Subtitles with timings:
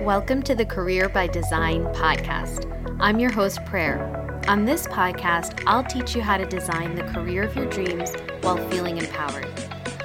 [0.00, 2.64] Welcome to the Career by Design podcast.
[3.00, 4.42] I'm your host, Prayer.
[4.48, 8.56] On this podcast, I'll teach you how to design the career of your dreams while
[8.70, 9.46] feeling empowered.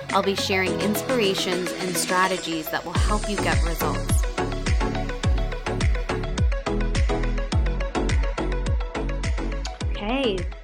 [0.10, 4.25] I'll be sharing inspirations and strategies that will help you get results.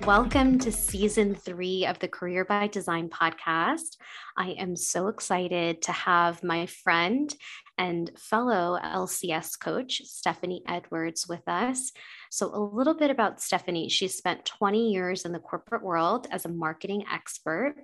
[0.05, 3.97] Welcome to season three of the Career by Design podcast.
[4.35, 7.33] I am so excited to have my friend
[7.77, 11.91] and fellow LCS coach, Stephanie Edwards, with us.
[12.31, 13.89] So, a little bit about Stephanie.
[13.89, 17.75] She spent 20 years in the corporate world as a marketing expert,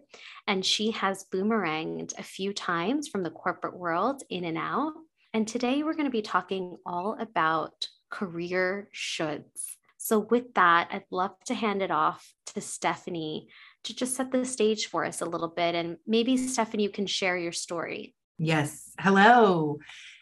[0.48, 4.94] and she has boomeranged a few times from the corporate world in and out.
[5.36, 9.77] And today we're going to be talking all about career shoulds.
[10.08, 13.50] So, with that, I'd love to hand it off to Stephanie
[13.84, 15.76] to just set the stage for us a little bit.
[15.76, 18.16] And maybe, Stephanie, you can share your story.
[18.38, 18.94] Yes.
[19.02, 19.80] Hello.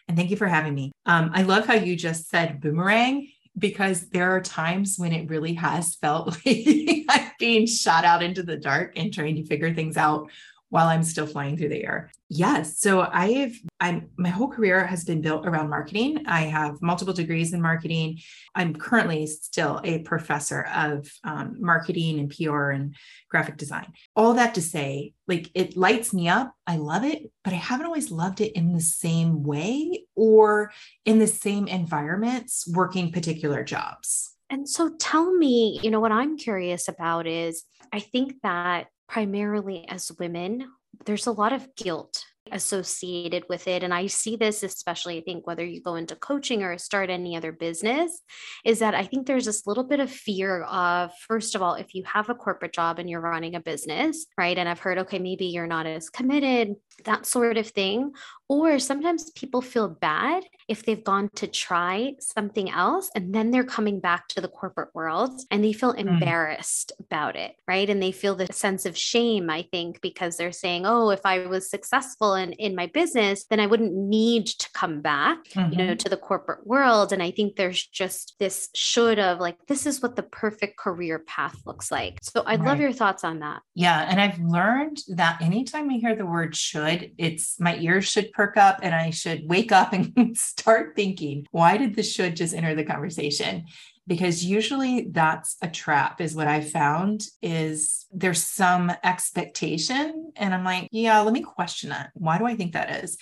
[0.08, 0.90] And thank you for having me.
[1.04, 5.54] Um, I love how you just said boomerang because there are times when it really
[5.54, 9.96] has felt like I'm being shot out into the dark and trying to figure things
[9.96, 10.32] out
[10.70, 12.10] while I'm still flying through the air.
[12.28, 12.80] Yes.
[12.80, 16.24] So I've I'm my whole career has been built around marketing.
[16.26, 18.18] I have multiple degrees in marketing.
[18.54, 22.96] I'm currently still a professor of um, marketing and PR and
[23.30, 23.92] graphic design.
[24.16, 26.52] All that to say, like it lights me up.
[26.66, 30.72] I love it, but I haven't always loved it in the same way or
[31.04, 34.32] in the same environments working particular jobs.
[34.50, 39.86] And so tell me, you know, what I'm curious about is I think that primarily
[39.88, 40.66] as women,
[41.04, 45.46] there's a lot of guilt associated with it and i see this especially i think
[45.46, 48.22] whether you go into coaching or start any other business
[48.64, 51.94] is that i think there's this little bit of fear of first of all if
[51.94, 55.18] you have a corporate job and you're running a business right and i've heard okay
[55.18, 58.12] maybe you're not as committed that sort of thing
[58.48, 63.64] or sometimes people feel bad if they've gone to try something else and then they're
[63.64, 65.98] coming back to the corporate world and they feel mm.
[65.98, 67.04] embarrassed mm.
[67.06, 67.90] about it, right?
[67.90, 71.46] And they feel the sense of shame, I think, because they're saying, oh, if I
[71.46, 75.72] was successful in, in my business, then I wouldn't need to come back, mm-hmm.
[75.72, 75.96] you know, mm-hmm.
[75.96, 77.12] to the corporate world.
[77.12, 81.18] And I think there's just this should of like, this is what the perfect career
[81.18, 82.18] path looks like.
[82.22, 82.68] So I'd right.
[82.68, 83.62] love your thoughts on that.
[83.74, 84.06] Yeah.
[84.08, 88.56] And I've learned that anytime I hear the word should, it's my ears should perk
[88.56, 92.74] up and I should wake up and start thinking, why did the should just enter
[92.74, 93.64] the conversation?
[94.06, 100.32] Because usually that's a trap, is what I found is there's some expectation.
[100.36, 102.10] And I'm like, yeah, let me question that.
[102.14, 103.18] Why do I think that is?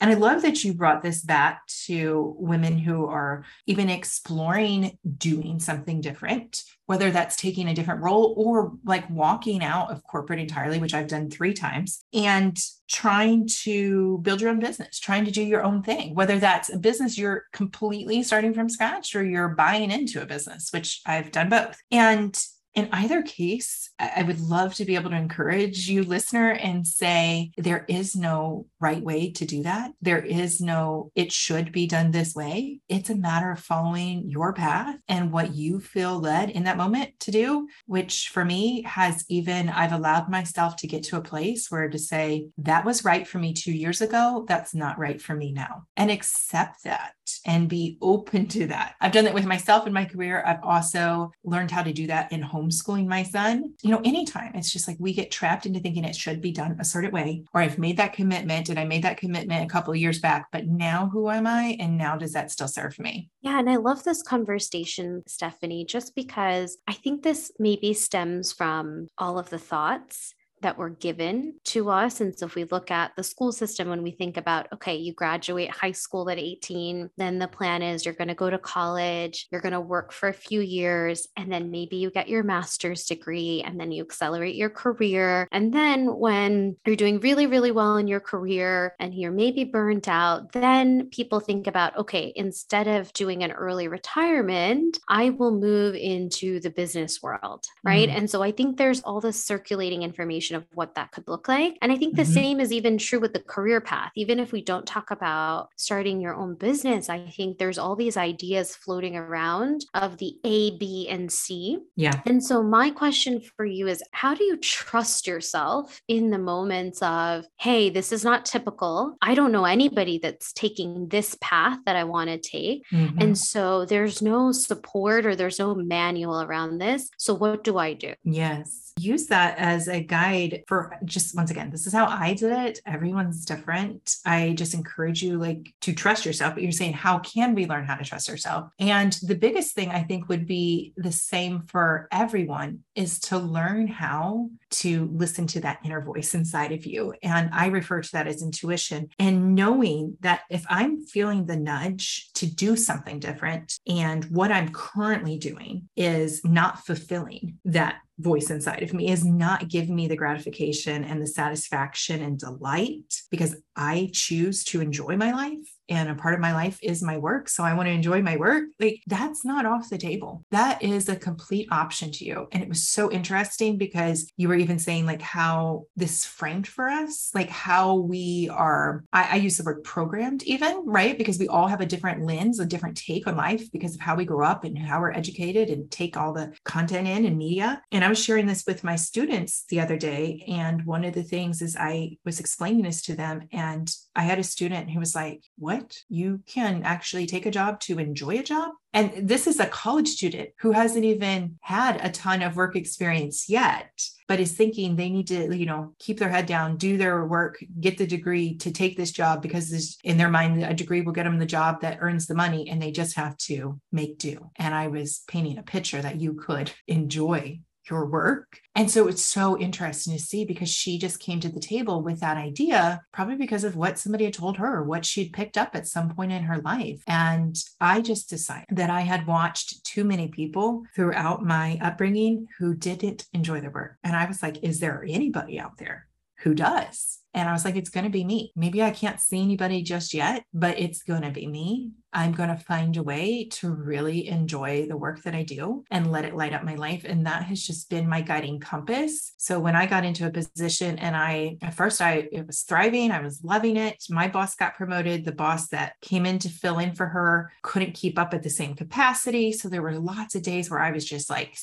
[0.00, 5.58] And I love that you brought this back to women who are even exploring doing
[5.58, 10.78] something different, whether that's taking a different role or like walking out of corporate entirely,
[10.78, 15.42] which I've done three times, and trying to build your own business, trying to do
[15.42, 19.90] your own thing, whether that's a business you're completely starting from scratch or you're buying
[19.90, 21.78] into a business, which I've done both.
[21.90, 22.34] And
[22.74, 27.50] in either case, I would love to be able to encourage you, listener, and say
[27.56, 29.92] there is no right way to do that.
[30.00, 32.80] There is no, it should be done this way.
[32.88, 37.18] It's a matter of following your path and what you feel led in that moment
[37.20, 41.70] to do, which for me has even, I've allowed myself to get to a place
[41.70, 44.44] where to say, that was right for me two years ago.
[44.46, 45.84] That's not right for me now.
[45.96, 47.12] And accept that
[47.46, 48.94] and be open to that.
[49.00, 50.42] I've done that with myself in my career.
[50.46, 53.74] I've also learned how to do that in homeschooling my son.
[53.82, 56.76] You know, anytime it's just like we get trapped into thinking it should be done
[56.80, 59.94] a certain way, or I've made that commitment and I made that commitment a couple
[59.94, 61.76] years back, but now who am I?
[61.80, 63.30] And now does that still serve me?
[63.42, 63.58] Yeah.
[63.58, 69.38] And I love this conversation, Stephanie, just because I think this maybe stems from all
[69.38, 72.20] of the thoughts that were given to us.
[72.20, 75.12] And so if we look at the school system, when we think about, okay, you
[75.12, 79.46] graduate high school at 18, then the plan is you're going to go to college,
[79.50, 83.04] you're going to work for a few years, and then maybe you get your master's
[83.04, 85.48] degree, and then you accelerate your career.
[85.52, 90.08] And then when you're doing really, really well in your career and you're maybe burnt
[90.08, 95.94] out, then people think about, okay, instead of doing an early retirement, I will move
[95.94, 97.66] into the business world.
[97.84, 98.08] Right.
[98.08, 98.16] Mm.
[98.16, 101.76] And so I think there's all this circulating information of what that could look like.
[101.82, 102.32] And I think the mm-hmm.
[102.32, 104.12] same is even true with the career path.
[104.16, 108.16] Even if we don't talk about starting your own business, I think there's all these
[108.16, 111.78] ideas floating around of the A, B, and C.
[111.96, 112.20] Yeah.
[112.26, 117.00] And so my question for you is how do you trust yourself in the moments
[117.02, 119.16] of, hey, this is not typical.
[119.22, 122.84] I don't know anybody that's taking this path that I want to take.
[122.92, 123.20] Mm-hmm.
[123.20, 127.10] And so there's no support or there's no manual around this.
[127.16, 128.14] So what do I do?
[128.24, 128.87] Yes.
[128.98, 132.80] Use that as a guide for just once again, this is how I did it.
[132.86, 134.16] Everyone's different.
[134.24, 137.84] I just encourage you like to trust yourself, but you're saying, how can we learn
[137.84, 138.70] how to trust ourselves?
[138.78, 143.86] And the biggest thing I think would be the same for everyone is to learn
[143.86, 147.14] how to listen to that inner voice inside of you.
[147.22, 152.30] And I refer to that as intuition and knowing that if I'm feeling the nudge
[152.34, 158.82] to do something different and what I'm currently doing is not fulfilling that voice inside
[158.82, 164.10] of me is not giving me the gratification and the satisfaction and delight because I
[164.12, 167.48] choose to enjoy my life and a part of my life is my work.
[167.48, 168.64] So I want to enjoy my work.
[168.78, 170.44] Like that's not off the table.
[170.50, 172.48] That is a complete option to you.
[172.52, 176.88] And it was so interesting because you were even saying like how this framed for
[176.88, 181.16] us, like how we are, I, I use the word programmed even, right?
[181.16, 184.14] Because we all have a different lens, a different take on life because of how
[184.14, 187.82] we grow up and how we're educated and take all the content in and media.
[187.92, 190.44] And I was sharing this with my students the other day.
[190.48, 193.48] And one of the things is I was explaining this to them.
[193.52, 195.96] And I had a student who was like, What?
[196.08, 198.72] You can actually take a job to enjoy a job.
[198.92, 203.48] And this is a college student who hasn't even had a ton of work experience
[203.48, 207.24] yet, but is thinking they need to, you know, keep their head down, do their
[207.24, 211.02] work, get the degree to take this job because this, in their mind, a degree
[211.02, 214.18] will get them the job that earns the money and they just have to make
[214.18, 214.50] do.
[214.56, 218.60] And I was painting a picture that you could enjoy your work.
[218.74, 222.20] And so it's so interesting to see because she just came to the table with
[222.20, 225.86] that idea, probably because of what somebody had told her, what she'd picked up at
[225.86, 227.02] some point in her life.
[227.06, 232.74] And I just decided that I had watched too many people throughout my upbringing who
[232.74, 233.96] didn't enjoy their work.
[234.04, 236.07] And I was like, is there anybody out there
[236.40, 237.18] who does?
[237.34, 238.52] And I was like, it's going to be me.
[238.56, 241.92] Maybe I can't see anybody just yet, but it's going to be me.
[242.12, 246.10] I'm going to find a way to really enjoy the work that I do and
[246.10, 247.04] let it light up my life.
[247.04, 249.34] And that has just been my guiding compass.
[249.36, 253.10] So when I got into a position and I, at first, I it was thriving,
[253.10, 254.02] I was loving it.
[254.08, 255.24] My boss got promoted.
[255.24, 258.50] The boss that came in to fill in for her couldn't keep up at the
[258.50, 259.52] same capacity.
[259.52, 261.56] So there were lots of days where I was just like,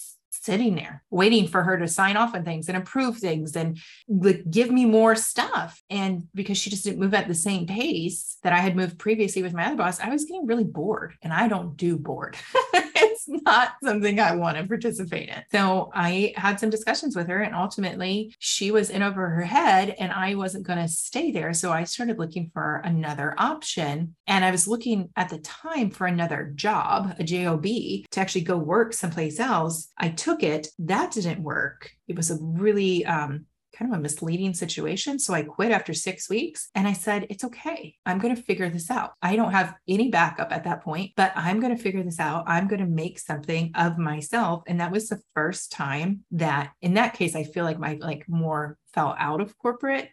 [0.46, 4.44] sitting there waiting for her to sign off on things and approve things and like
[4.50, 5.82] give me more stuff.
[5.90, 9.42] And because she just didn't move at the same pace that I had moved previously
[9.42, 12.38] with my other boss, I was getting really bored and I don't do bored.
[13.28, 15.44] not something I want to participate in.
[15.52, 19.96] So I had some discussions with her and ultimately she was in over her head
[20.00, 21.54] and I wasn't going to stay there.
[21.54, 24.16] So I started looking for another option.
[24.28, 28.58] And I was looking at the time for another job, a job to actually go
[28.58, 29.92] work someplace else.
[29.98, 31.92] I took it, that didn't work.
[32.08, 33.46] It was a really um,
[33.76, 35.20] kind of a misleading situation.
[35.20, 37.96] So I quit after six weeks and I said, it's okay.
[38.06, 39.14] I'm going to figure this out.
[39.22, 42.46] I don't have any backup at that point, but I'm going to figure this out.
[42.48, 44.64] I'm going to make something of myself.
[44.68, 48.26] And that was the first time that in that case, I feel like my like
[48.28, 50.10] more fell out of corporate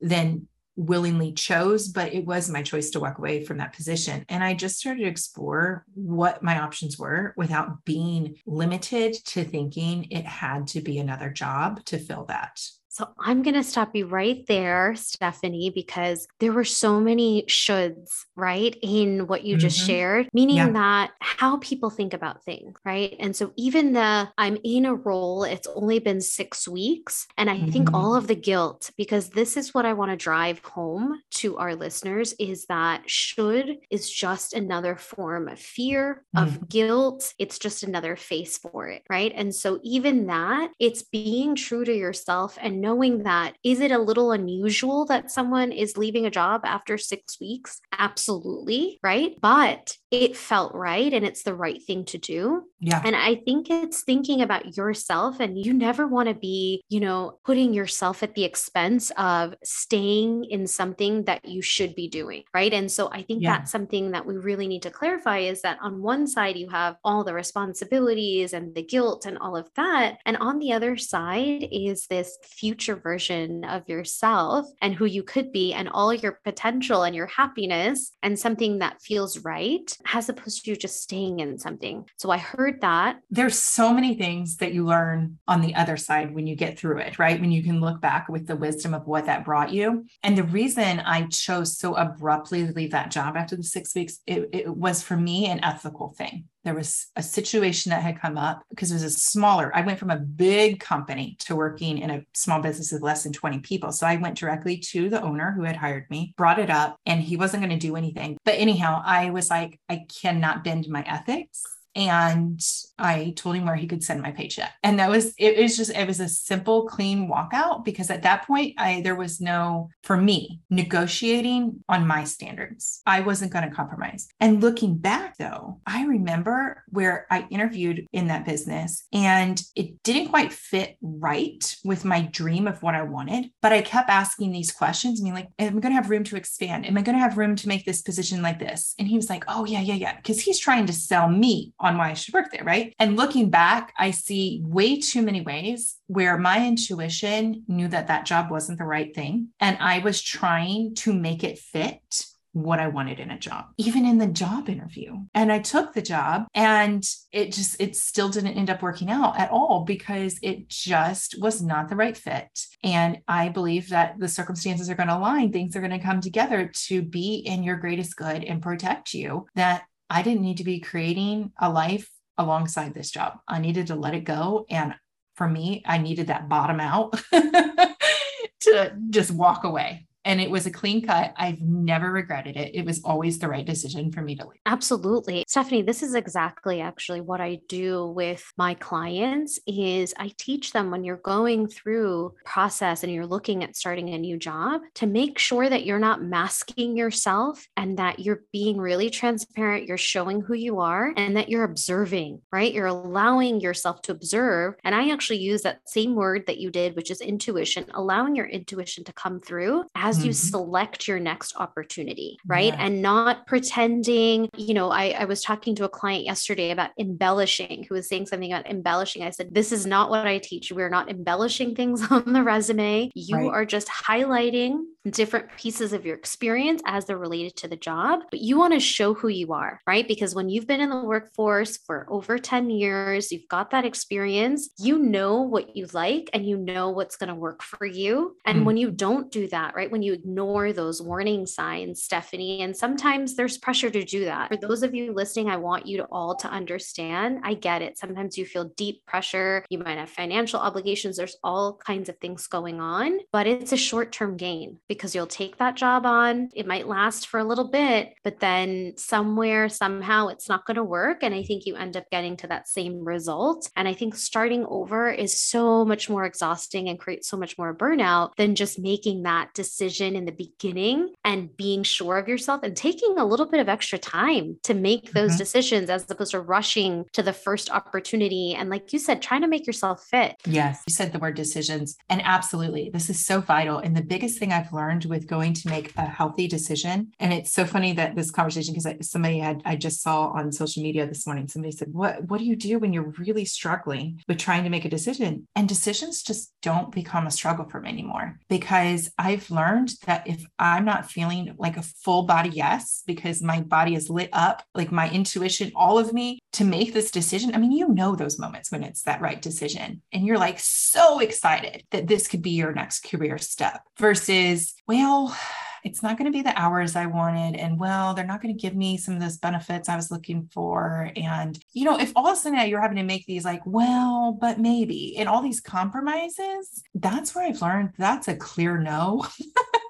[0.00, 0.48] than
[0.78, 4.24] willingly chose, but it was my choice to walk away from that position.
[4.28, 10.06] And I just started to explore what my options were without being limited to thinking
[10.10, 12.60] it had to be another job to fill that.
[12.98, 18.24] So I'm going to stop you right there, Stephanie, because there were so many shoulds,
[18.34, 19.60] right, in what you mm-hmm.
[19.60, 20.70] just shared, meaning yeah.
[20.70, 23.14] that how people think about things, right?
[23.20, 27.28] And so even the I'm in a role, it's only been six weeks.
[27.36, 27.70] And I mm-hmm.
[27.70, 31.56] think all of the guilt, because this is what I want to drive home to
[31.56, 36.48] our listeners is that should is just another form of fear, mm-hmm.
[36.48, 37.32] of guilt.
[37.38, 39.32] It's just another face for it, right?
[39.36, 43.98] And so even that, it's being true to yourself and knowing that is it a
[43.98, 47.80] little unusual that someone is leaving a job after six weeks?
[47.98, 48.98] Absolutely.
[49.02, 49.36] Right.
[49.42, 52.62] But it felt right and it's the right thing to do.
[52.80, 53.02] Yeah.
[53.04, 57.38] And I think it's thinking about yourself and you never want to be, you know,
[57.44, 62.44] putting yourself at the expense of staying in something that you should be doing.
[62.54, 62.72] Right.
[62.72, 63.58] And so I think yeah.
[63.58, 66.96] that's something that we really need to clarify is that on one side, you have
[67.04, 70.18] all the responsibilities and the guilt and all of that.
[70.24, 75.52] And on the other side is this future version of yourself and who you could
[75.52, 80.64] be and all your potential and your happiness and something that feels right as opposed
[80.64, 82.04] to just staying in something.
[82.16, 83.20] So I heard that.
[83.30, 86.98] There's so many things that you learn on the other side when you get through
[86.98, 87.40] it, right?
[87.40, 90.06] When you can look back with the wisdom of what that brought you.
[90.22, 94.18] And the reason I chose so abruptly to leave that job after the six weeks,
[94.26, 98.36] it, it was for me an ethical thing there was a situation that had come
[98.36, 102.10] up because it was a smaller i went from a big company to working in
[102.10, 103.92] a small business of less than 20 people.
[103.92, 107.20] So i went directly to the owner who had hired me brought it up and
[107.20, 108.36] he wasn't going to do anything.
[108.44, 111.62] But anyhow i was like i cannot bend my ethics
[111.94, 112.60] And
[112.98, 114.72] I told him where he could send my paycheck.
[114.82, 118.46] And that was, it was just, it was a simple, clean walkout because at that
[118.46, 123.02] point, I, there was no, for me, negotiating on my standards.
[123.06, 124.28] I wasn't going to compromise.
[124.40, 130.28] And looking back though, I remember where I interviewed in that business and it didn't
[130.28, 133.50] quite fit right with my dream of what I wanted.
[133.62, 135.20] But I kept asking these questions.
[135.20, 136.86] I mean, like, am I going to have room to expand?
[136.86, 138.94] Am I going to have room to make this position like this?
[138.98, 140.16] And he was like, oh, yeah, yeah, yeah.
[140.16, 142.64] Because he's trying to sell me on why I should work there.
[142.64, 142.94] Right.
[142.98, 148.26] And looking back, I see way too many ways where my intuition knew that that
[148.26, 149.48] job wasn't the right thing.
[149.60, 154.04] And I was trying to make it fit what I wanted in a job, even
[154.04, 155.14] in the job interview.
[155.34, 159.38] And I took the job and it just, it still didn't end up working out
[159.38, 162.48] at all because it just was not the right fit.
[162.82, 166.20] And I believe that the circumstances are going to align, things are going to come
[166.20, 169.46] together to be in your greatest good and protect you.
[169.54, 173.38] That I didn't need to be creating a life alongside this job.
[173.46, 174.66] I needed to let it go.
[174.70, 174.94] And
[175.34, 180.70] for me, I needed that bottom out to just walk away and it was a
[180.70, 181.32] clean cut.
[181.38, 182.74] I've never regretted it.
[182.74, 184.60] It was always the right decision for me to leave.
[184.66, 185.42] Absolutely.
[185.48, 190.90] Stephanie, this is exactly actually what I do with my clients is I teach them
[190.90, 195.38] when you're going through process and you're looking at starting a new job to make
[195.38, 200.52] sure that you're not masking yourself and that you're being really transparent, you're showing who
[200.52, 202.74] you are and that you're observing, right?
[202.74, 204.74] You're allowing yourself to observe.
[204.84, 208.46] And I actually use that same word that you did, which is intuition, allowing your
[208.46, 210.28] intuition to come through as mm-hmm.
[210.28, 212.72] you select your next opportunity, right?
[212.72, 212.84] Yeah.
[212.84, 217.86] And not pretending, you know, I, I was talking to a client yesterday about embellishing,
[217.88, 219.22] who was saying something about embellishing.
[219.22, 220.72] I said, This is not what I teach.
[220.72, 223.10] We're not embellishing things on the resume.
[223.14, 223.50] You right.
[223.50, 228.40] are just highlighting different pieces of your experience as they're related to the job, but
[228.40, 230.06] you want to show who you are, right?
[230.06, 234.70] Because when you've been in the workforce for over 10 years, you've got that experience,
[234.78, 238.36] you know what you like and you know what's going to work for you.
[238.44, 238.64] And mm.
[238.64, 239.90] when you don't do that, right?
[239.90, 244.48] When you ignore those warning signs, Stephanie, and sometimes there's pressure to do that.
[244.48, 247.98] For those of you listening, I want you to all to understand I get it.
[247.98, 252.46] Sometimes you feel deep pressure, you might have financial obligations, there's all kinds of things
[252.46, 256.50] going on, but it's a short term gain because you'll take that job on.
[256.54, 260.84] It might last for a little bit, but then somewhere, somehow, it's not going to
[260.84, 261.22] work.
[261.22, 263.70] And I think you end up getting to that same result.
[263.76, 267.74] And I think starting over is so much more exhausting and creates so much more
[267.74, 269.54] burnout than just making that
[269.88, 273.68] decision in the beginning and being sure of yourself and taking a little bit of
[273.68, 275.38] extra time to make those mm-hmm.
[275.38, 278.54] decisions as opposed to rushing to the first opportunity.
[278.54, 280.36] And like you said, trying to make yourself fit.
[280.46, 281.96] Yes, you said the word decisions.
[282.08, 283.78] And absolutely, this is so vital.
[283.78, 287.12] And the biggest thing I've learned with going to make a healthy decision.
[287.18, 290.82] And it's so funny that this conversation, because somebody had, I just saw on social
[290.82, 294.38] media this morning, somebody said, what, what do you do when you're really struggling with
[294.38, 295.46] trying to make a decision?
[295.56, 300.44] And decisions just don't become a struggle for me anymore because I've learned that if
[300.58, 304.92] I'm not feeling like a full body yes, because my body is lit up, like
[304.92, 307.54] my intuition, all of me to make this decision.
[307.54, 311.20] I mean, you know those moments when it's that right decision and you're like so
[311.20, 315.36] excited that this could be your next career step versus, well,
[315.84, 317.56] it's not going to be the hours I wanted.
[317.56, 320.48] And well, they're not going to give me some of those benefits I was looking
[320.52, 321.10] for.
[321.16, 324.36] And, you know, if all of a sudden you're having to make these like, well,
[324.40, 329.26] but maybe, and all these compromises, that's where I've learned that's a clear no.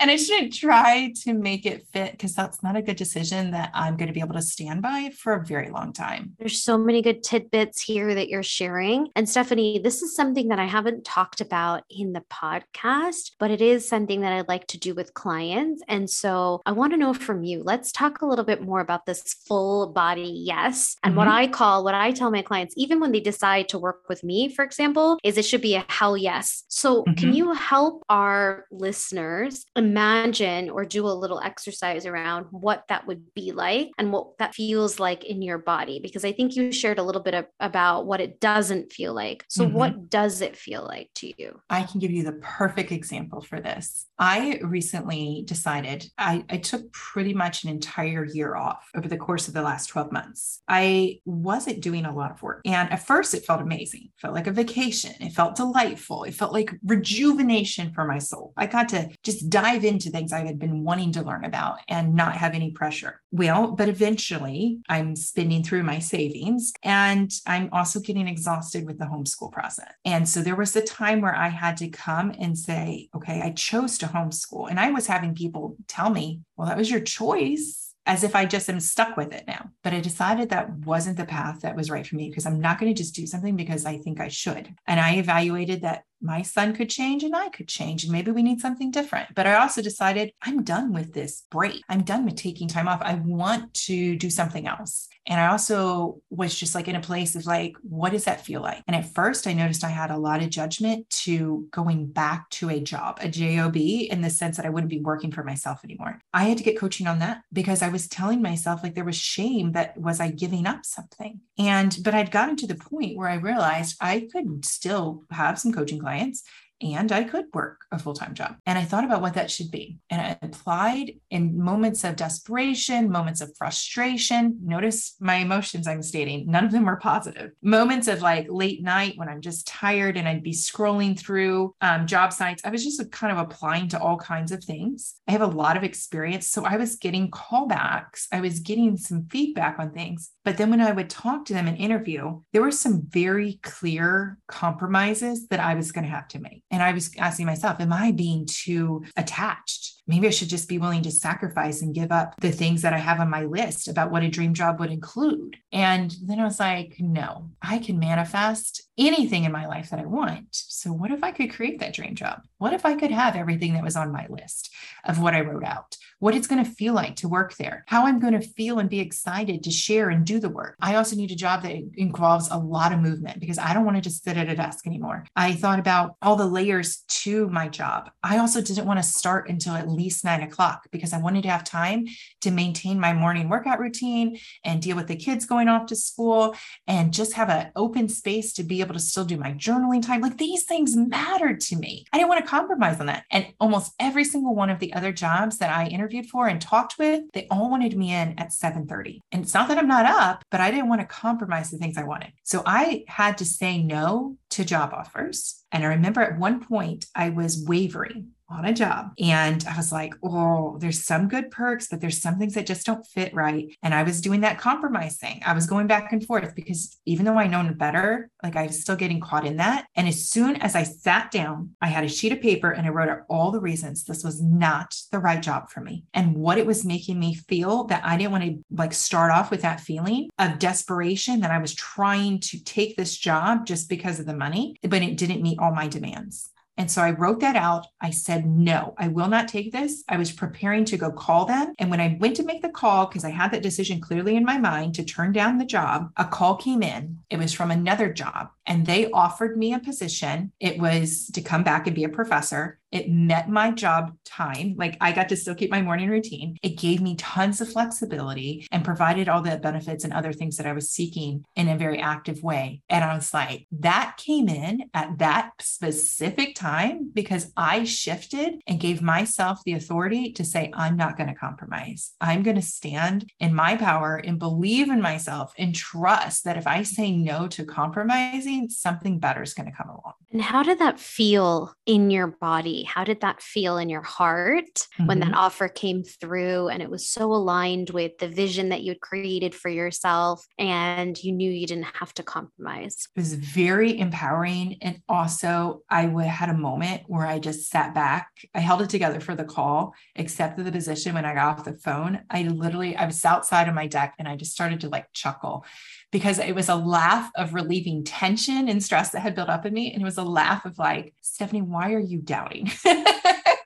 [0.00, 3.70] and I shouldn't try to make it fit because that's not a good decision that
[3.74, 6.34] I'm going to be able to stand by for a very long time.
[6.38, 9.08] There's so many good tidbits here that you're sharing.
[9.16, 13.60] And Stephanie, this is something that I haven't talked about in the podcast, but it
[13.60, 15.82] is something that I'd like to do with clients.
[15.88, 19.04] And so I want to know from you, let's talk a little bit more about
[19.04, 20.96] this full body yes.
[21.02, 21.18] And mm-hmm.
[21.18, 24.22] what I call, what I tell my clients, even when they decide to work with
[24.22, 26.64] me, for example, is it should be a hell yes.
[26.68, 27.14] So mm-hmm.
[27.14, 33.22] can you help our listeners imagine or do a little exercise around what that would
[33.34, 36.98] be like and what that feels like in your body because i think you shared
[36.98, 39.44] a little bit of, about what it doesn't feel like.
[39.48, 39.76] So mm-hmm.
[39.76, 41.60] what does it feel like to you?
[41.70, 44.06] I can give you the perfect example for this.
[44.18, 49.48] I recently decided I, I took pretty much an entire year off over the course
[49.48, 50.62] of the last 12 months.
[50.68, 54.04] I wasn't doing a lot of work and at first it felt amazing.
[54.04, 55.14] It felt like a vacation.
[55.20, 56.24] It felt delightful.
[56.24, 58.52] It felt like rejuvenation for my soul.
[58.56, 61.78] I got to just dive dive into things I had been wanting to learn about
[61.88, 63.20] and not have any pressure.
[63.30, 69.04] Well, but eventually I'm spending through my savings and I'm also getting exhausted with the
[69.04, 69.92] homeschool process.
[70.04, 73.50] And so there was a time where I had to come and say, okay, I
[73.50, 74.70] chose to homeschool.
[74.70, 78.46] And I was having people tell me, well, that was your choice as if I
[78.46, 79.70] just am stuck with it now.
[79.84, 82.80] But I decided that wasn't the path that was right for me because I'm not
[82.80, 84.74] going to just do something because I think I should.
[84.86, 88.42] And I evaluated that my son could change and I could change, and maybe we
[88.42, 89.34] need something different.
[89.34, 91.82] But I also decided I'm done with this break.
[91.88, 93.00] I'm done with taking time off.
[93.02, 95.08] I want to do something else.
[95.28, 98.62] And I also was just like in a place of like, what does that feel
[98.62, 98.82] like?
[98.86, 102.70] And at first, I noticed I had a lot of judgment to going back to
[102.70, 106.20] a job, a job, in the sense that I wouldn't be working for myself anymore.
[106.32, 109.16] I had to get coaching on that because I was telling myself like there was
[109.16, 111.40] shame that was I giving up something.
[111.58, 115.72] And, but I'd gotten to the point where I realized I could still have some
[115.72, 116.42] coaching clients
[116.80, 118.56] and I could work a full time job.
[118.66, 119.98] And I thought about what that should be.
[120.10, 124.58] And I applied in moments of desperation, moments of frustration.
[124.62, 127.52] Notice my emotions I'm stating, none of them were positive.
[127.62, 132.06] Moments of like late night when I'm just tired and I'd be scrolling through um,
[132.06, 132.62] job sites.
[132.64, 135.16] I was just kind of applying to all kinds of things.
[135.26, 136.46] I have a lot of experience.
[136.48, 140.30] So I was getting callbacks, I was getting some feedback on things.
[140.44, 144.38] But then when I would talk to them in interview, there were some very clear
[144.46, 146.62] compromises that I was going to have to make.
[146.70, 150.02] And I was asking myself, am I being too attached?
[150.06, 152.98] Maybe I should just be willing to sacrifice and give up the things that I
[152.98, 155.56] have on my list about what a dream job would include.
[155.72, 160.06] And then I was like, no, I can manifest anything in my life that I
[160.06, 160.48] want.
[160.50, 162.42] So, what if I could create that dream job?
[162.58, 164.70] What if I could have everything that was on my list
[165.04, 165.96] of what I wrote out?
[166.18, 168.90] What it's going to feel like to work there, how I'm going to feel and
[168.90, 170.74] be excited to share and do the work.
[170.80, 173.96] I also need a job that involves a lot of movement because I don't want
[173.98, 175.24] to just sit at a desk anymore.
[175.36, 178.10] I thought about all the layers to my job.
[178.24, 181.50] I also didn't want to start until at least nine o'clock because I wanted to
[181.50, 182.06] have time
[182.40, 186.56] to maintain my morning workout routine and deal with the kids going off to school
[186.88, 190.20] and just have an open space to be able to still do my journaling time.
[190.20, 192.04] Like these things mattered to me.
[192.12, 193.24] I didn't want to compromise on that.
[193.30, 196.98] And almost every single one of the other jobs that I interviewed for and talked
[196.98, 199.20] with, they all wanted me in at 7:30.
[199.32, 201.96] And it's not that I'm not up, but I didn't want to compromise the things
[201.96, 202.32] I wanted.
[202.42, 205.64] So I had to say no to job offers.
[205.72, 209.12] And I remember at one point I was wavering on a job.
[209.18, 212.86] And I was like, oh, there's some good perks, but there's some things that just
[212.86, 213.68] don't fit right.
[213.82, 215.42] And I was doing that compromise thing.
[215.44, 218.80] I was going back and forth because even though I know better, like I was
[218.80, 219.86] still getting caught in that.
[219.94, 222.90] And as soon as I sat down, I had a sheet of paper and I
[222.90, 226.58] wrote out all the reasons this was not the right job for me and what
[226.58, 229.80] it was making me feel that I didn't want to like start off with that
[229.80, 234.36] feeling of desperation that I was trying to take this job just because of the
[234.36, 236.50] money, but it didn't meet all my demands.
[236.78, 237.88] And so I wrote that out.
[238.00, 240.04] I said, no, I will not take this.
[240.08, 241.74] I was preparing to go call them.
[241.78, 244.44] And when I went to make the call, because I had that decision clearly in
[244.44, 247.18] my mind to turn down the job, a call came in.
[247.30, 250.52] It was from another job and they offered me a position.
[250.60, 252.78] It was to come back and be a professor.
[252.90, 254.74] It met my job time.
[254.78, 256.56] Like I got to still keep my morning routine.
[256.62, 260.66] It gave me tons of flexibility and provided all the benefits and other things that
[260.66, 262.80] I was seeking in a very active way.
[262.88, 268.80] And I was like, that came in at that specific time because I shifted and
[268.80, 272.12] gave myself the authority to say, I'm not going to compromise.
[272.20, 276.66] I'm going to stand in my power and believe in myself and trust that if
[276.66, 280.14] I say no to compromising, something better is going to come along.
[280.32, 282.82] And how did that feel in your body?
[282.82, 285.06] How did that feel in your heart mm-hmm.
[285.06, 285.34] when that mm-hmm.
[285.34, 289.54] offer came through and it was so aligned with the vision that you had created
[289.54, 293.08] for yourself and you knew you didn't have to compromise?
[293.14, 294.78] It was very empowering.
[294.82, 298.28] And also, I had a moment where I just sat back.
[298.54, 301.74] I held it together for the call, accepted the position when I got off the
[301.74, 302.20] phone.
[302.30, 305.64] I literally, I was outside of my deck and I just started to like chuckle
[306.10, 309.74] because it was a laugh of relieving tension and stress that had built up in
[309.74, 309.92] me.
[309.92, 312.70] And it was a laugh of like, Stephanie, why are you doubting?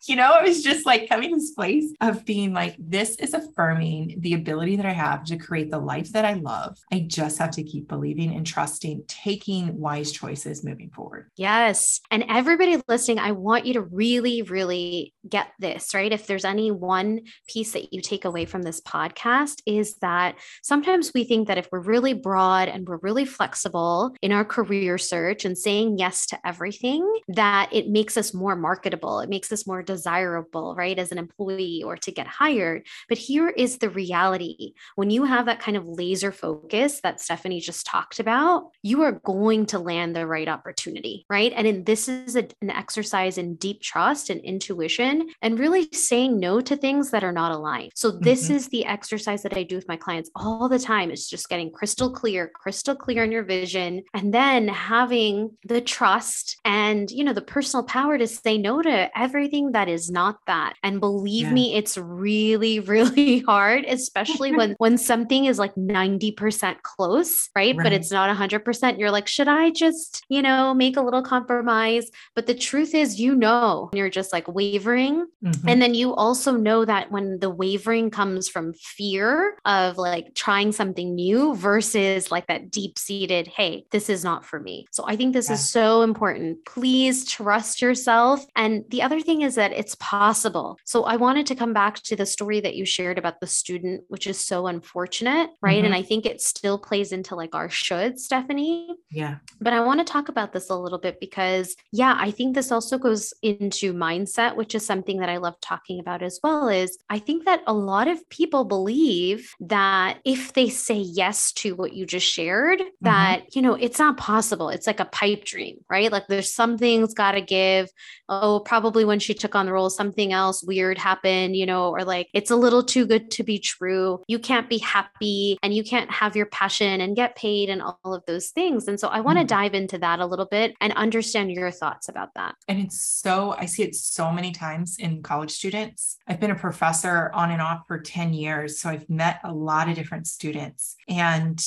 [0.09, 3.35] you know, it was just like coming to this place of being like, this is
[3.35, 6.79] affirming the ability that I have to create the life that I love.
[6.93, 11.31] I just have to keep believing and trusting, taking wise choices moving forward.
[11.37, 12.01] Yes.
[12.11, 16.13] And everybody listening, I want you to really, really get this, right?
[16.13, 21.13] If there's any one piece that you take away from this podcast, is that sometimes
[21.15, 25.45] we think that if we're really broad and we're really flexible in our career search
[25.45, 29.21] and saying yes to everything, that it makes us more marketable.
[29.21, 32.87] It makes us more desirable, right, as an employee or to get hired.
[33.09, 37.61] But here is the reality when you have that kind of laser focus that Stephanie
[37.61, 41.53] just talked about, you are going to land the right opportunity, right?
[41.55, 46.39] And in, this is a, an exercise in deep trust and intuition and really saying
[46.39, 47.93] no to things that are not aligned.
[47.95, 48.55] So, this mm-hmm.
[48.55, 51.11] is the exercise that I do with my clients all the time.
[51.11, 56.59] It's just getting crystal clear, crystal clear on your vision, and then having the trust
[56.65, 60.39] and, you know, the personal power to say no to everything that that is not
[60.47, 60.75] that.
[60.85, 61.53] And believe yeah.
[61.53, 67.77] me, it's really, really hard, especially when when something is like 90% close, right?
[67.77, 67.83] right?
[67.83, 68.99] But it's not 100%.
[68.99, 72.11] You're like, should I just, you know, make a little compromise?
[72.37, 75.27] But the truth is, you know, you're just like wavering.
[75.45, 75.69] Mm-hmm.
[75.69, 80.71] And then you also know that when the wavering comes from fear of like trying
[80.71, 84.87] something new versus like that deep seated, hey, this is not for me.
[84.91, 85.55] So I think this yeah.
[85.55, 86.65] is so important.
[86.65, 88.45] Please trust yourself.
[88.57, 90.79] And the other thing is that it's possible.
[90.85, 94.05] So I wanted to come back to the story that you shared about the student,
[94.09, 95.77] which is so unfortunate, right?
[95.77, 95.87] Mm-hmm.
[95.87, 98.95] And I think it still plays into like our should, Stephanie.
[99.11, 99.37] Yeah.
[99.61, 102.73] But I want to talk about this a little bit because, yeah, I think this
[102.73, 106.69] also goes into mindset, which is something that I love talking about as well.
[106.69, 111.75] Is I think that a lot of people believe that if they say yes to
[111.75, 113.05] what you just shared, mm-hmm.
[113.05, 114.32] that, you know, it's not possible.
[114.41, 116.11] It's like a pipe dream, right?
[116.11, 117.91] Like there's something's got to give.
[118.29, 122.05] Oh, probably when she took on the role, something else weird happened, you know, or
[122.05, 124.23] like it's a little too good to be true.
[124.27, 127.99] You can't be happy and you can't have your passion and get paid and all
[128.05, 128.89] of those things.
[128.89, 129.49] And so I want to mm-hmm.
[129.49, 132.55] dive into that a little bit and understand your thoughts about that.
[132.69, 136.17] And it's so, I see it so many times in college students.
[136.27, 138.81] I've been a professor on and off for 10 years.
[138.81, 140.97] So I've met a lot of different students.
[141.09, 141.63] And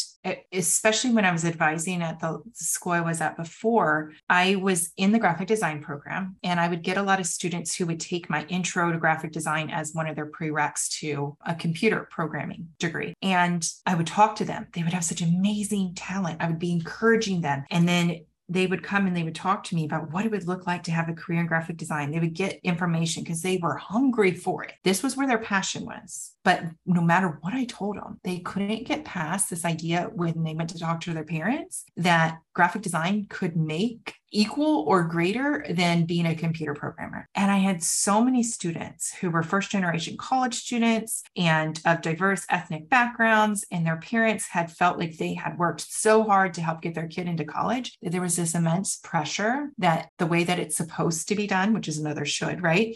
[0.51, 5.11] especially when I was advising at the school I was at before, I was in
[5.11, 8.29] the graphic design program and I would get a lot of students who would take
[8.29, 13.13] my intro to graphic design as one of their prereqs to a computer programming degree.
[13.21, 14.67] And I would talk to them.
[14.73, 16.41] They would have such amazing talent.
[16.41, 17.65] I would be encouraging them.
[17.69, 20.47] And then they would come and they would talk to me about what it would
[20.47, 22.11] look like to have a career in graphic design.
[22.11, 24.73] They would get information because they were hungry for it.
[24.83, 26.33] This was where their passion was.
[26.43, 30.53] But no matter what I told them, they couldn't get past this idea when they
[30.53, 36.05] went to talk to their parents that graphic design could make equal or greater than
[36.05, 37.27] being a computer programmer.
[37.35, 42.45] And I had so many students who were first generation college students and of diverse
[42.49, 46.81] ethnic backgrounds, and their parents had felt like they had worked so hard to help
[46.81, 50.59] get their kid into college that there was this immense pressure that the way that
[50.59, 52.95] it's supposed to be done, which is another should, right?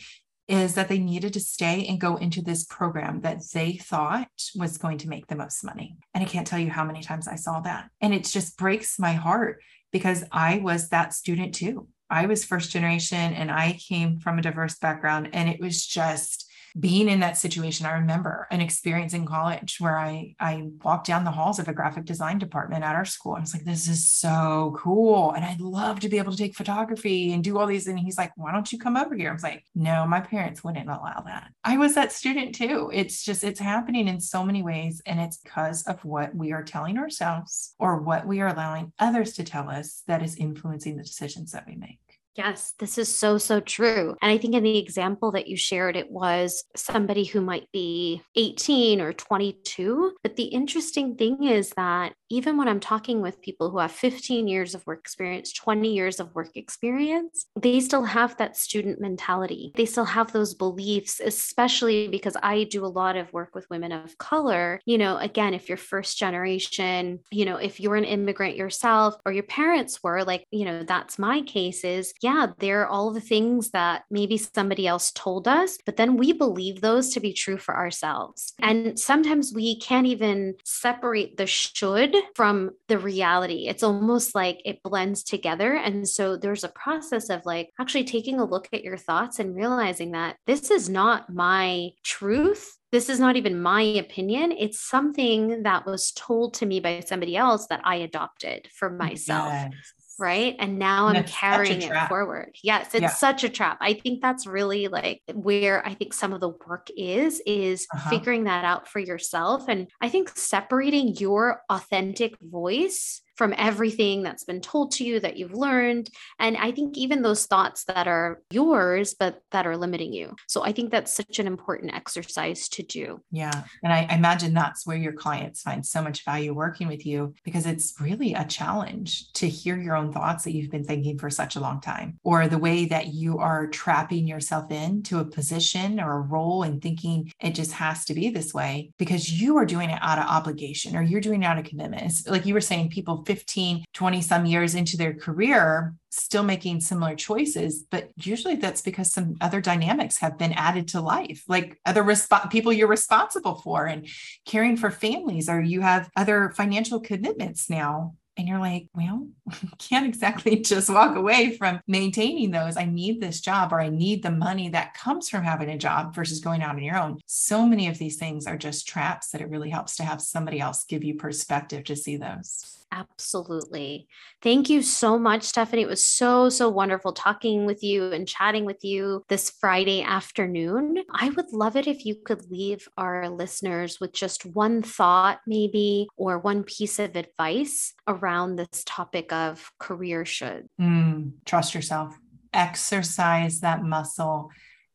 [0.50, 4.80] is that they needed to stay and go into this program that they thought was
[4.80, 5.96] going to make the most money.
[6.16, 7.90] And I can't tell you how many times I saw that.
[8.02, 9.62] And it just breaks my heart
[9.92, 11.88] because I was that student too.
[12.10, 15.30] I was first generation and I came from a diverse background.
[15.34, 19.98] And it was just, being in that situation, I remember an experience in college where
[19.98, 23.36] I I walked down the halls of a graphic design department at our school.
[23.36, 25.32] I was like, this is so cool.
[25.32, 27.88] And I'd love to be able to take photography and do all these.
[27.88, 29.30] And he's like, why don't you come over here?
[29.30, 31.52] I was like, no, my parents wouldn't allow that.
[31.64, 32.90] I was that student too.
[32.94, 35.02] It's just, it's happening in so many ways.
[35.06, 39.34] And it's because of what we are telling ourselves or what we are allowing others
[39.34, 42.00] to tell us that is influencing the decisions that we make.
[42.40, 44.16] Yes, this is so, so true.
[44.22, 48.22] And I think in the example that you shared, it was somebody who might be
[48.38, 50.14] 18 or 22.
[50.24, 54.48] But the interesting thing is that even when I'm talking with people who have 15
[54.48, 59.74] years of work experience, 20 years of work experience, they still have that student mentality.
[59.76, 63.92] They still have those beliefs, especially because I do a lot of work with women
[63.92, 64.80] of color.
[64.86, 69.34] You know, again, if you're first generation, you know, if you're an immigrant yourself or
[69.34, 73.22] your parents were, like, you know, that's my case is, yeah, there are all the
[73.22, 77.58] things that maybe somebody else told us, but then we believe those to be true
[77.58, 78.54] for ourselves.
[78.60, 83.68] And sometimes we can't even separate the should from the reality.
[83.68, 85.74] It's almost like it blends together.
[85.74, 89.56] And so there's a process of like actually taking a look at your thoughts and
[89.56, 94.52] realizing that this is not my truth this is not even my opinion.
[94.52, 99.54] It's something that was told to me by somebody else that I adopted for myself.
[99.54, 100.56] Yes right?
[100.60, 102.56] And now and i'm carrying it forward.
[102.64, 103.10] Yes it's yeah.
[103.10, 103.78] such a trap.
[103.82, 108.10] I think that's really like where i think some of the work is is uh-huh.
[108.10, 109.66] figuring that out for yourself.
[109.68, 115.38] And i think separating your authentic voice from everything that's been told to you that
[115.38, 116.10] you've learned.
[116.40, 120.36] And I think even those thoughts that are yours, but that are limiting you.
[120.50, 123.22] So I think that's such an important exercise to do.
[123.32, 123.64] Yeah.
[123.82, 127.66] And I imagine that's where your clients find so much value working with you because
[127.66, 131.56] it's really a challenge to hear your own thoughts that you've been thinking for such
[131.56, 136.18] a long time, or the way that you are trapping yourself into a position or
[136.18, 139.90] a role and thinking it just has to be this way because you are doing
[139.90, 142.04] it out of obligation or you're doing it out of commitment.
[142.04, 146.82] It's like you were saying, people 15, 20 some years into their career, still making
[146.82, 147.86] similar choices.
[147.92, 152.50] But usually that's because some other dynamics have been added to life, like other resp-
[152.50, 154.08] people you're responsible for and
[154.46, 159.28] caring for families, or you have other financial commitments now And you're like, well,
[159.78, 162.78] can't exactly just walk away from maintaining those.
[162.78, 166.16] I need this job or I need the money that comes from having a job
[166.16, 167.20] versus going out on your own.
[167.28, 170.60] So many of these things are just traps that it really helps to have somebody
[170.60, 172.79] else give you perspective to see those.
[172.92, 174.08] Absolutely.
[174.42, 175.84] Thank you so much, Stephanie.
[175.84, 181.04] It was so, so wonderful talking with you and chatting with you this Friday afternoon.
[181.14, 186.08] I would love it if you could leave our listeners with just one thought, maybe,
[186.18, 190.68] or one piece of advice around this topic of career should.
[190.82, 192.18] Mm, trust yourself,
[192.54, 194.50] exercise that muscle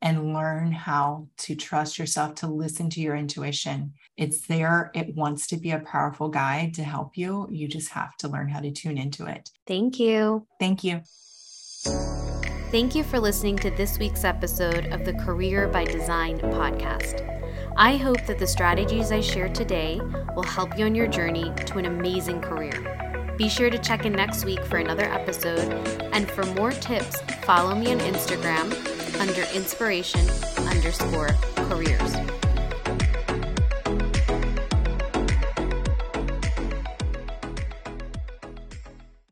[0.04, 3.94] and learn how to trust yourself to listen to your intuition.
[4.18, 7.48] It's there, it wants to be a powerful guide to help you.
[7.50, 9.50] You just have to learn how to tune into it.
[9.66, 10.46] Thank you.
[10.60, 11.00] Thank you.
[12.70, 17.30] Thank you for listening to this week's episode of the Career by Design podcast.
[17.78, 20.00] I hope that the strategies I shared today
[20.36, 23.34] will help you on your journey to an amazing career.
[23.38, 25.72] Be sure to check in next week for another episode.
[26.12, 30.28] And for more tips, follow me on Instagram under inspiration
[30.68, 31.30] underscore
[31.68, 32.43] careers.